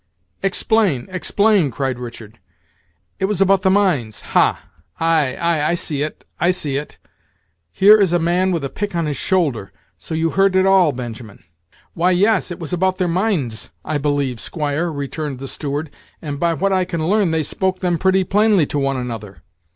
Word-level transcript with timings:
"Explain! 0.41 1.07
explain!" 1.11 1.69
cried 1.69 1.99
Richard; 1.99 2.39
"it 3.19 3.25
was 3.25 3.39
about 3.39 3.61
the 3.61 3.69
mines, 3.69 4.21
ha! 4.21 4.59
Ay, 4.99 5.37
ay, 5.39 5.63
I 5.63 5.75
see 5.75 6.01
it, 6.01 6.25
I 6.39 6.49
see 6.49 6.75
it; 6.75 6.97
here 7.71 8.01
is 8.01 8.11
a 8.11 8.17
man 8.17 8.51
with 8.51 8.63
a 8.63 8.69
pick 8.71 8.95
on 8.95 9.05
his 9.05 9.17
shoulder. 9.17 9.71
So 9.99 10.15
you 10.15 10.31
heard 10.31 10.55
it 10.55 10.65
all, 10.65 10.91
Benjamin?" 10.91 11.43
"Why, 11.93 12.09
yes, 12.09 12.49
it 12.49 12.57
was 12.57 12.73
about 12.73 12.97
their 12.97 13.07
minds, 13.07 13.69
I 13.85 13.99
believe, 13.99 14.39
squire," 14.39 14.91
returned 14.91 15.37
the 15.37 15.47
steward; 15.47 15.91
"and, 16.19 16.39
by 16.39 16.55
what 16.55 16.73
I 16.73 16.83
can 16.83 17.05
learn, 17.07 17.29
they 17.29 17.43
spoke 17.43 17.77
them 17.81 17.99
pretty 17.99 18.23
plainly 18.23 18.65
to 18.65 18.79
one 18.79 18.97
another. 18.97 19.43